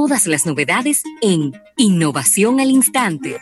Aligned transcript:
todas 0.00 0.26
las 0.26 0.46
novedades 0.46 1.02
en 1.20 1.52
Innovación 1.76 2.58
al 2.58 2.70
Instante. 2.70 3.36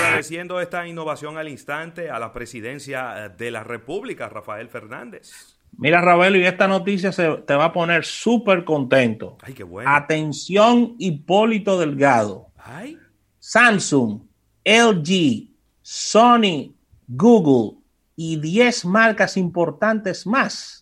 Agradeciendo 0.00 0.60
esta 0.60 0.88
innovación 0.88 1.38
al 1.38 1.48
instante 1.48 2.10
a 2.10 2.18
la 2.18 2.32
presidencia 2.32 3.28
de 3.38 3.52
la 3.52 3.62
República, 3.62 4.28
Rafael 4.28 4.68
Fernández. 4.68 5.30
Mira, 5.78 6.00
Ravelo, 6.00 6.36
y 6.36 6.44
esta 6.44 6.66
noticia 6.66 7.12
se 7.12 7.30
te 7.46 7.54
va 7.54 7.66
a 7.66 7.72
poner 7.72 8.04
súper 8.04 8.64
contento. 8.64 9.38
Ay, 9.40 9.54
qué 9.54 9.62
bueno. 9.62 9.88
Atención, 9.88 10.96
Hipólito 10.98 11.78
Delgado. 11.78 12.48
Ay. 12.56 12.98
Samsung, 13.38 14.22
LG, 14.64 15.48
Sony, 15.80 16.74
Google 17.06 17.78
y 18.16 18.40
10 18.40 18.84
marcas 18.86 19.36
importantes 19.36 20.26
más 20.26 20.81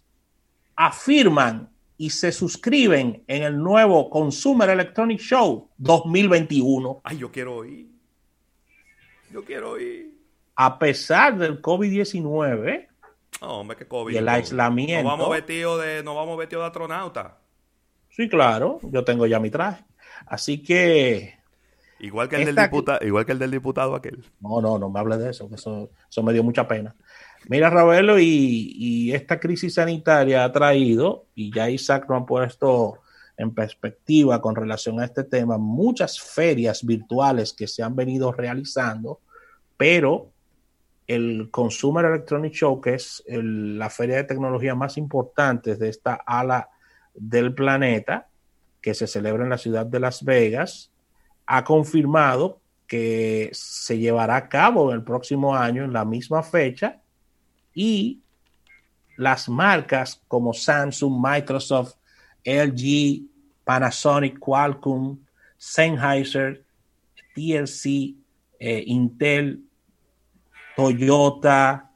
afirman 0.87 1.69
y 1.99 2.09
se 2.09 2.33
suscriben 2.33 3.23
en 3.27 3.43
el 3.43 3.59
nuevo 3.59 4.09
Consumer 4.09 4.71
Electronic 4.71 5.21
Show 5.21 5.69
2021. 5.77 7.03
Ay, 7.05 7.19
yo 7.19 7.31
quiero 7.31 7.63
ir. 7.67 7.87
Yo 9.31 9.45
quiero 9.45 9.79
ir. 9.79 10.11
A 10.57 10.79
pesar 10.79 11.37
del 11.37 11.61
COVID-19 11.61 12.89
No, 13.43 13.61
hombre, 13.61 13.77
que 13.77 13.87
COVID. 13.87 14.15
y 14.15 14.17
el 14.17 14.29
aislamiento. 14.29 15.03
Nos 15.03 15.19
vamos 15.19 15.31
vestidos 15.31 15.85
de, 15.85 16.03
nos 16.03 16.17
vamos 16.17 16.39
vestidos 16.39 16.63
de 16.63 16.67
astronauta. 16.69 17.39
Sí, 18.09 18.29
claro, 18.31 18.81
yo 18.83 19.05
tengo 19.05 19.27
ya 19.27 19.39
mi 19.39 19.51
traje. 19.51 19.85
Así 20.25 20.63
que, 20.63 21.39
Igual 21.99 22.31
que 22.31 22.37
el 22.37 22.47
del 22.47 22.57
diputado, 22.57 23.07
igual 23.07 23.27
que 23.27 23.33
el 23.33 23.39
del 23.39 23.51
diputado 23.51 23.95
aquel. 23.95 24.25
no, 24.41 24.63
no, 24.63 24.79
no 24.79 24.89
me 24.89 24.99
hable 24.99 25.19
de 25.19 25.31
eso, 25.31 25.47
que 25.51 25.57
eso, 25.57 25.91
eso 26.09 26.23
me 26.23 26.33
dio 26.33 26.43
mucha 26.43 26.67
pena. 26.67 26.97
Mira, 27.49 27.71
Ravelo, 27.71 28.19
y, 28.19 28.73
y 28.77 29.13
esta 29.13 29.41
crisis 29.41 29.75
sanitaria 29.75 30.45
ha 30.45 30.53
traído, 30.53 31.27
y 31.35 31.53
ya 31.53 31.71
Isaac 31.71 32.07
lo 32.09 32.17
ha 32.17 32.27
puesto 32.27 32.99
en 33.37 33.55
perspectiva 33.55 34.41
con 34.43 34.55
relación 34.55 35.01
a 35.01 35.07
este 35.07 35.25
tema, 35.25 35.57
muchas 35.57 36.21
ferias 36.21 36.85
virtuales 36.85 37.55
que 37.55 37.67
se 37.67 37.83
han 37.83 37.97
venido 37.97 38.33
realizando, 38.33 39.21
pero 39.79 40.31
el 41.07 41.49
Consumer 41.51 42.05
Electronic 42.05 42.53
Show, 42.53 42.81
que 42.81 42.95
es 42.95 43.25
la 43.27 43.89
feria 43.89 44.17
de 44.17 44.25
tecnología 44.25 44.75
más 44.75 44.99
importante 44.99 45.75
de 45.75 45.89
esta 45.89 46.15
ala 46.15 46.69
del 47.15 47.55
planeta, 47.55 48.29
que 48.81 48.95
se 48.95 49.07
celebra 49.07 49.45
en 49.45 49.51
la 49.51 49.59
ciudad 49.59 49.87
de 49.87 50.01
Las 50.01 50.23
Vegas, 50.23 50.93
ha 51.47 51.65
confirmado 51.65 52.61
que 52.87 53.49
se 53.53 53.99
llevará 53.99 54.37
a 54.37 54.49
cabo 54.49 54.93
el 54.93 55.03
próximo 55.03 55.57
año 55.57 55.83
en 55.83 55.93
la 55.93 56.05
misma 56.05 56.43
fecha 56.43 57.01
y 57.75 58.21
las 59.17 59.49
marcas 59.49 60.23
como 60.29 60.53
Samsung, 60.53 61.21
Microsoft, 61.23 61.95
LG, 62.45 63.23
Panasonic, 63.65 64.39
Qualcomm, 64.39 65.19
Sennheiser, 65.57 66.65
TLC, 67.35 68.15
eh, 68.59 68.83
Intel, 68.87 69.63
Toyota, 70.77 71.91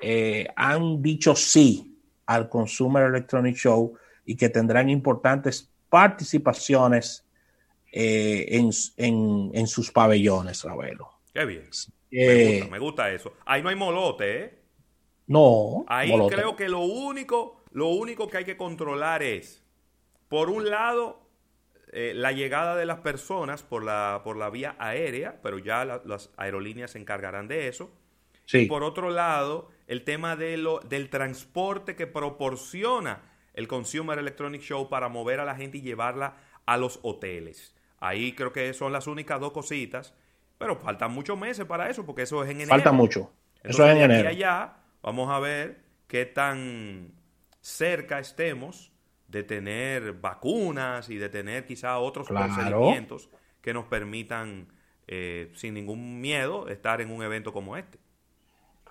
eh, 0.00 0.46
han 0.56 1.00
dicho 1.02 1.34
sí 1.34 1.96
al 2.26 2.48
Consumer 2.48 3.04
Electronic 3.04 3.56
Show 3.56 3.94
y 4.24 4.36
que 4.36 4.48
tendrán 4.48 4.90
importantes 4.90 5.70
participaciones 5.88 7.24
eh, 7.92 8.46
en, 8.50 8.70
en- 8.96 9.50
en 9.54 9.66
sus 9.66 9.90
pabellones, 9.90 10.62
Ravelo. 10.64 11.08
Qué 11.32 11.44
bien. 11.44 11.64
Me 12.10 12.44
gusta, 12.58 12.70
me 12.70 12.78
gusta 12.78 13.10
eso. 13.12 13.32
Ahí 13.46 13.62
no 13.62 13.68
hay 13.68 13.76
molote, 13.76 14.42
¿eh? 14.44 14.58
No, 15.26 15.84
Ahí 15.88 16.10
creo 16.28 16.56
que 16.56 16.68
lo 16.68 16.80
único, 16.80 17.62
lo 17.72 17.88
único 17.88 18.28
que 18.28 18.38
hay 18.38 18.44
que 18.44 18.56
controlar 18.56 19.22
es, 19.22 19.62
por 20.28 20.50
un 20.50 20.68
lado, 20.70 21.20
eh, 21.92 22.12
la 22.14 22.32
llegada 22.32 22.76
de 22.76 22.86
las 22.86 22.98
personas 23.00 23.62
por 23.62 23.84
la, 23.84 24.20
por 24.24 24.36
la 24.36 24.50
vía 24.50 24.76
aérea, 24.78 25.40
pero 25.42 25.58
ya 25.58 25.84
la- 25.84 26.02
las 26.04 26.30
aerolíneas 26.36 26.92
se 26.92 26.98
encargarán 26.98 27.48
de 27.48 27.68
eso. 27.68 27.90
Sí. 28.44 28.58
Y 28.58 28.66
por 28.66 28.82
otro 28.84 29.10
lado, 29.10 29.68
el 29.88 30.04
tema 30.04 30.36
de 30.36 30.56
lo, 30.56 30.78
del 30.80 31.10
transporte 31.10 31.96
que 31.96 32.06
proporciona 32.06 33.22
el 33.54 33.66
Consumer 33.68 34.18
Electronic 34.18 34.60
Show 34.62 34.88
para 34.88 35.08
mover 35.08 35.40
a 35.40 35.44
la 35.44 35.54
gente 35.56 35.78
y 35.78 35.80
llevarla 35.82 36.36
a 36.66 36.76
los 36.76 37.00
hoteles. 37.02 37.74
Ahí 37.98 38.32
creo 38.34 38.52
que 38.52 38.72
son 38.74 38.92
las 38.92 39.06
únicas 39.06 39.40
dos 39.40 39.52
cositas, 39.52 40.14
pero 40.58 40.76
faltan 40.76 41.12
muchos 41.12 41.38
meses 41.38 41.64
para 41.64 41.88
eso, 41.88 42.04
porque 42.04 42.22
eso 42.22 42.42
es 42.44 42.50
en 42.50 42.56
enero. 42.56 42.70
Falta 42.70 42.92
mucho. 42.92 43.32
Eso 43.62 43.84
es 43.86 43.96
en 43.96 44.02
enero. 44.02 44.28
allá, 44.28 44.76
vamos 45.06 45.30
a 45.30 45.38
ver 45.38 45.78
qué 46.08 46.26
tan 46.26 47.12
cerca 47.60 48.18
estemos 48.18 48.92
de 49.28 49.44
tener 49.44 50.14
vacunas 50.14 51.08
y 51.08 51.16
de 51.16 51.28
tener 51.28 51.64
quizá 51.64 51.98
otros 51.98 52.26
Claro. 52.26 52.52
procedimientos 52.52 53.30
que 53.60 53.72
nos 53.72 53.86
permitan, 53.86 54.66
eh, 55.06 55.52
sin 55.54 55.74
ningún 55.74 56.20
miedo, 56.20 56.68
estar 56.68 57.00
en 57.00 57.12
un 57.12 57.22
evento 57.22 57.52
como 57.52 57.76
este. 57.76 57.98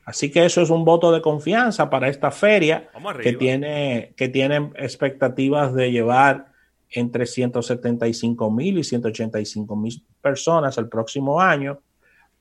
Así 0.06 0.32
que 0.32 0.46
eso 0.46 0.62
es 0.62 0.70
un 0.70 0.86
voto 0.86 1.12
de 1.12 1.22
confianza 1.22 1.90
para 1.90 2.08
esta 2.08 2.32
feria 2.32 2.90
que 3.22 3.34
tiene, 3.34 4.14
que 4.16 4.30
tiene 4.30 4.72
expectativas 4.76 5.74
de 5.74 5.92
llevar 5.92 6.54
entre 6.92 7.26
175 7.26 8.52
mil 8.52 8.78
y 8.78 8.84
185 8.86 9.76
mil 9.76 10.02
personas 10.22 10.78
el 10.78 10.88
próximo 10.88 11.42
año 11.42 11.82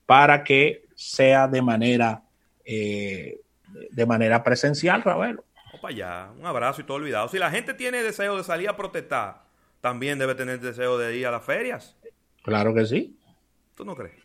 para 0.05 0.43
que 0.43 0.85
sea 0.95 1.47
de 1.47 1.61
manera 1.61 2.23
eh, 2.63 3.41
de 3.91 4.05
manera 4.05 4.43
presencial, 4.43 5.03
Ravelo. 5.03 5.43
Para 5.81 5.93
allá, 5.93 6.29
un 6.37 6.45
abrazo 6.45 6.81
y 6.81 6.83
todo 6.85 6.97
olvidado. 6.97 7.27
Si 7.27 7.37
la 7.37 7.51
gente 7.51 7.73
tiene 7.73 8.01
deseo 8.01 8.37
de 8.37 8.43
salir 8.43 8.69
a 8.69 8.77
protestar, 8.77 9.43
también 9.81 10.17
debe 10.17 10.35
tener 10.35 10.59
deseo 10.59 10.97
de 10.97 11.17
ir 11.17 11.27
a 11.27 11.31
las 11.31 11.43
ferias. 11.43 11.97
Claro 12.43 12.73
que 12.73 12.85
sí. 12.85 13.19
¿Tú 13.75 13.83
no 13.83 13.95
crees? 13.95 14.23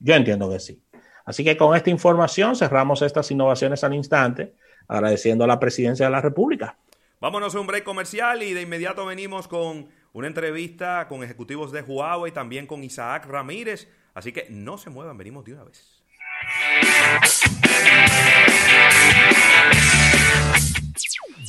Yo 0.00 0.14
entiendo 0.14 0.50
que 0.50 0.58
sí. 0.58 0.82
Así 1.24 1.44
que 1.44 1.56
con 1.56 1.76
esta 1.76 1.90
información 1.90 2.56
cerramos 2.56 3.00
estas 3.02 3.30
innovaciones 3.30 3.84
al 3.84 3.94
instante, 3.94 4.54
agradeciendo 4.88 5.44
a 5.44 5.46
la 5.46 5.60
presidencia 5.60 6.06
de 6.06 6.12
la 6.12 6.20
República. 6.20 6.76
Vámonos 7.20 7.54
a 7.54 7.60
un 7.60 7.68
break 7.68 7.84
comercial 7.84 8.42
y 8.42 8.52
de 8.52 8.62
inmediato 8.62 9.06
venimos 9.06 9.46
con 9.46 9.88
una 10.12 10.26
entrevista 10.26 11.06
con 11.08 11.22
ejecutivos 11.22 11.70
de 11.70 11.82
Huawei, 11.82 12.32
también 12.32 12.66
con 12.66 12.82
Isaac 12.82 13.26
Ramírez. 13.26 13.88
Así 14.14 14.32
que 14.32 14.48
no 14.50 14.76
se 14.76 14.90
muevan, 14.90 15.16
venimos 15.16 15.44
de 15.44 15.52
una 15.52 15.64
vez. 15.64 16.02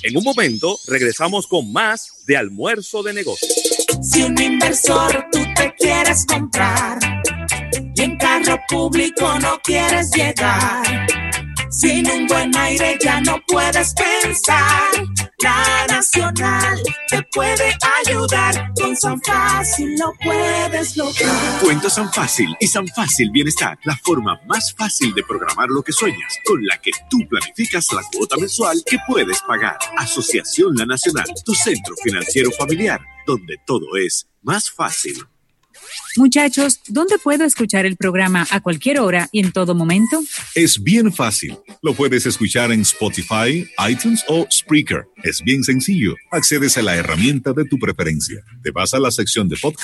En 0.03 0.17
un 0.17 0.23
momento 0.23 0.77
regresamos 0.88 1.47
con 1.47 1.71
más 1.71 2.25
de 2.27 2.35
almuerzo 2.35 3.03
de 3.03 3.13
negocios. 3.13 3.51
Si 4.01 4.21
un 4.21 4.39
inversor 4.39 5.27
tú 5.31 5.39
te 5.55 5.73
quieres 5.79 6.25
comprar 6.25 6.99
y 7.95 8.01
en 8.01 8.17
carro 8.17 8.59
público 8.67 9.39
no 9.39 9.59
quieres 9.63 10.11
llegar, 10.11 11.07
sin 11.69 12.09
un 12.09 12.27
buen 12.27 12.55
aire 12.57 12.97
ya 13.01 13.22
no 13.22 13.41
puedes 13.47 13.93
pensar. 13.93 14.91
La 15.43 15.85
Nacional 15.89 16.81
te 17.09 17.21
puede 17.23 17.75
ayudar, 18.05 18.71
con 18.79 18.95
San 18.95 19.21
Fácil 19.21 19.93
lo 19.99 20.13
puedes 20.23 20.95
lograr. 20.95 21.59
Cuenta 21.61 21.89
San 21.89 22.13
Fácil 22.13 22.55
y 22.61 22.67
San 22.67 22.87
Fácil 22.87 23.29
Bienestar, 23.29 23.77
la 23.83 23.97
forma 23.97 24.39
más 24.47 24.73
fácil 24.73 25.13
de 25.13 25.21
programar 25.21 25.67
lo 25.67 25.83
que 25.83 25.91
sueñas, 25.91 26.37
con 26.45 26.65
la 26.65 26.77
que 26.77 26.91
tú 27.09 27.17
planificas 27.29 27.91
la 27.91 28.03
cuota 28.15 28.37
mensual 28.37 28.81
que 28.85 28.97
puedes 29.05 29.41
pagar. 29.41 29.77
Asociación 29.97 30.75
La 30.75 30.85
Nacional, 30.85 31.25
tu 31.43 31.53
centro 31.53 31.93
financiero 32.01 32.49
familiar, 32.51 33.01
donde 33.27 33.57
todo 33.65 33.97
es 33.97 34.25
más 34.43 34.71
fácil. 34.71 35.27
Muchachos, 36.15 36.79
¿dónde 36.87 37.17
puedo 37.17 37.43
escuchar 37.43 37.85
el 37.85 37.97
programa 37.97 38.47
a 38.51 38.61
cualquier 38.61 38.99
hora 38.99 39.29
y 39.31 39.39
en 39.39 39.51
todo 39.51 39.73
momento? 39.73 40.21
Es 40.55 40.81
bien 40.81 41.11
fácil. 41.11 41.57
Lo 41.81 41.93
puedes 41.93 42.25
escuchar 42.25 42.71
en 42.71 42.81
Spotify, 42.81 43.67
iTunes 43.89 44.23
o 44.27 44.45
Spreaker. 44.51 45.05
Es 45.23 45.41
bien 45.41 45.63
sencillo. 45.63 46.15
Accedes 46.31 46.77
a 46.77 46.81
la 46.81 46.95
herramienta 46.95 47.53
de 47.53 47.66
tu 47.66 47.79
preferencia. 47.79 48.43
Te 48.61 48.72
vas 48.72 48.93
a 48.93 48.99
la 48.99 49.11
sección 49.11 49.49
de 49.49 49.57
podcast 49.57 49.81